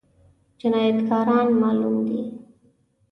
جنايتکاران 0.59 1.47
معلوم 1.61 1.97
دي؟ 2.07 2.21